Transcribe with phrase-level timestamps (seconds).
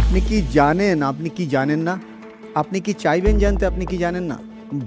[0.00, 1.94] আপনি কি জানেন, আপনি কি জানেন না?
[2.60, 4.36] আপনি কি চাইবেন জানতে, আপনি কি জানেন না?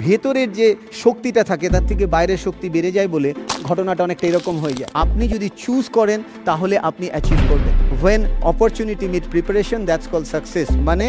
[0.03, 0.67] ভেতরের যে
[1.03, 3.29] শক্তিটা থাকে, তার থেকে বাইরের শক্তি বেড়ে যায় বলে
[3.67, 8.21] ঘটনাটা অনেকটা এরকম হয়ে যায়। আপনি যদি চুজ করেন, তাহলে আপনি অ্যাচিভ করবেন। When
[8.51, 11.05] opportunity meet preparation that's call success মানে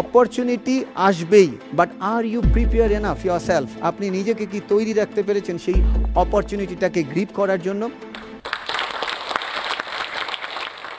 [0.00, 0.76] অপরচুনিটি
[1.08, 5.78] আসবেই but are you prepare enough yourself আপনি নিজেকে কি তৈরি রাখতে পেরেছেন সেই
[6.22, 7.82] অপরচুনিটিটাকে গ্রিপ করার জন্য?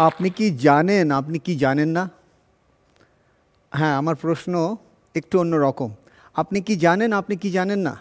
[0.08, 2.04] আপনি কি জানেন, আপনি কি জানেন না?
[3.72, 4.54] হ্যাঁ আমার প্রশ্ন
[5.16, 5.90] একটু অন্য রকম।
[6.42, 7.94] আপনি কি জানেন, আপনি কি জানেন না?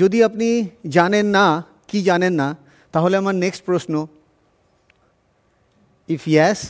[0.00, 0.48] যদি আপনি
[0.96, 1.44] জানেন না,
[1.90, 2.48] কি জানেন না,
[2.94, 3.94] তাহলে আমার নেক্সট প্রশ্ন।
[6.08, 6.60] ইফ ইয়াস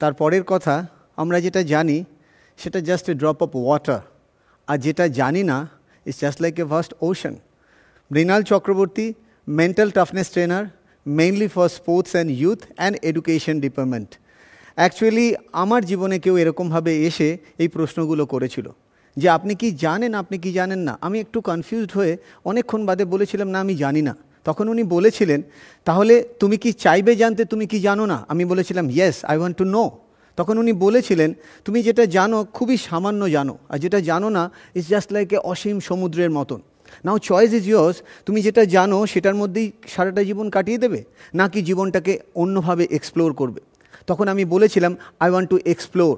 [0.00, 0.74] তারপরের কথা,
[1.22, 1.98] আমরা যেটা জানি,
[2.58, 4.00] সেটা just a drop of water
[4.68, 5.58] আর যেটা জানি না
[6.06, 7.34] is just like a vast ocean
[8.10, 9.06] Mrinal Chakraborty
[9.48, 10.64] mental toughness trainer
[11.06, 14.10] mainly for sports and youth and education department
[14.80, 15.26] actually
[15.62, 17.28] আমার জীবনে কেউ এরকমভাবে এসে
[17.62, 18.66] এই প্রশ্নগুলো করেছিল
[19.16, 20.94] যে আপনি কি জানেন, আপনি কি জানেন না?
[21.06, 22.12] আমি একটু কনফিউজড হয়ে
[22.50, 24.14] অনেকক্ষণ বাদে বলেছিলাম, না, আমি জানি না।
[24.46, 25.40] তখন উনি বলেছিলেন,
[25.86, 28.18] তাহলে তুমি কি চাইবে জানতে, তুমি কি জানো না?
[28.32, 29.84] আমি বলেছিলাম yes I want to know
[30.38, 31.30] তখন উনি বলেছিলেন,
[31.66, 34.42] তুমি যেটা জানো, খুবই সামান্য জানো, আর যেটা জানো না
[34.78, 36.60] ইজ জাস্ট লাইক এ অসীম সমুদ্রের মতন।
[37.06, 41.00] নাও চয়েস ইজ ইয়োর্স তুমি যেটা জানো, সেটার মধ্যেই সারাটা জীবন কাটিয়ে দেবে,
[41.40, 43.60] নাকি জীবনটাকে অন্যভাবে এক্সপ্লোর করবে?
[44.08, 46.14] তখন আমি বলেছিলাম আই ওয়ান্ট টু এক্সপ্লোর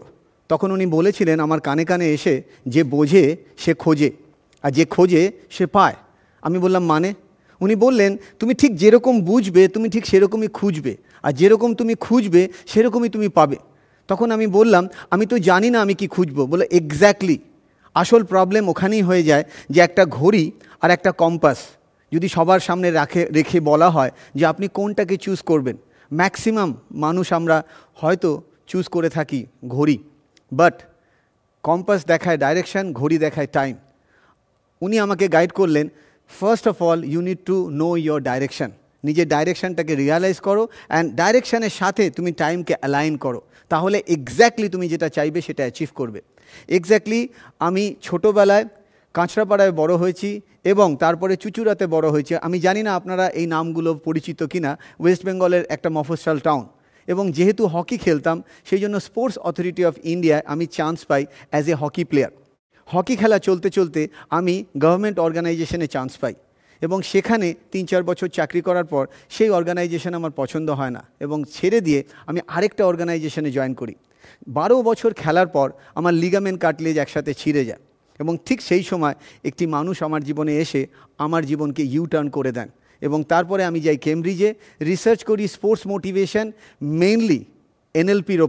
[0.50, 2.34] তখন উনি বলেছিলেন আমার কানে কানে এসে,
[2.66, 3.24] যে বোঝে,
[3.62, 4.10] সে খোঁজে,
[4.64, 5.96] আর যে খোঁজে, সে পায়।
[6.42, 7.10] আমি বললাম মানে?
[7.60, 13.08] উনি বললেন, তুমি ঠিক যেরকম বুঝবে, তুমি ঠিক সেরকমই খুঁজবে, আর যেরকম তুমি খুঁজবে, সেরকমই
[13.08, 13.58] তুমি পাবে।
[14.08, 17.36] তখন আমি বললাম, আমি তো জানি না আমি কি খুঁজবো। বলে এক্স্যাক্টলি
[17.94, 20.44] আসল প্রবলেম ওখানেই হয়ে যায় যে একটা ঘড়ি
[20.82, 21.58] আর একটা কম্পাস
[22.12, 25.76] যদি সবার সামনে রাখে, রেখে বলা হয় যে আপনি কোনটাকে চুজ করবেন।
[26.12, 27.62] ম্যাক্সিমাম মানুষ আমরা
[27.94, 29.98] হয়তো চুজ করে থাকি ঘড়ি।
[30.52, 30.82] বাট
[31.62, 33.76] কম্পাস দেখায় ডাইরেকশন, ঘড়ি দেখায় টাইম।
[34.80, 35.88] উনি আমাকে গাইড করলেন,
[36.40, 38.70] first of all, you need to know your direction.
[39.04, 45.08] নিজের ডাইরেকশনটাকে রিয়ালাইজ করো অ্যান্ড ডাইরেকশানের সাথে তুমি টাইমকে অ্যালাইন করো। তাহলে এক্স্যাক্টলি তুমি যেটা
[45.08, 46.20] চাইবে সেটা অ্যাচিভ করবে।
[46.68, 47.28] এক্স্যাক্টলি
[47.58, 48.64] আমি ছোটোবেলায়
[49.14, 50.28] কাঁচরাপাড়ায় বড় হয়েছি
[50.72, 54.70] এবং তারপরে চুচুড়াতে বড় হয়েছে। আমি জানি না আপনারা এই নামগুলো পরিচিত কিনা
[55.02, 56.64] ওয়েস্ট বেঙ্গলের একটা মফস্বল টাউন
[57.08, 58.36] এবং যেহেতু হকি খেলতাম,
[58.68, 62.32] সেই জন্য স্পোর্টস অথরিটি অফ ইন্ডিয়ায় আমি chance pi as a hockey player
[62.88, 64.00] hockey খেলা চলতে চলতে
[64.38, 66.34] আমি গভর্নমেন্ট অর্গানাইজেশনে চান্স পাই।
[66.82, 71.38] এবং সেখানে তিন চার বছর চাকরি করার পর সেই অর্গানাইজেশন আমার পছন্দ হয় না এবং
[71.54, 73.94] ছেড়ে দিয়ে আমি আরেকটা অর্গানাইজেশনে জয়েন করি।
[74.58, 77.82] বারো বছর খেলার পর আমার লিগামেন্ট কাটলেজ একসাথে ছিঁড়ে যায়।
[78.20, 79.14] এবং ঠিক সেই সময়
[79.44, 80.86] একটি মানুষ আমার জীবনে এসে
[81.18, 82.68] আমার জীবনকে ইউ টার্ন করে দেন।
[83.00, 84.50] এবং তারপরে আমি যাই কেমব্রিজে
[84.80, 86.46] রিসার্চ করি স্পোর্টস মোটিভেশন
[86.82, 87.40] মেইনলি
[87.94, 88.38] এনএলপির